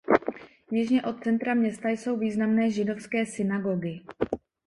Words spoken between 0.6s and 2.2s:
Jižně od centra města jsou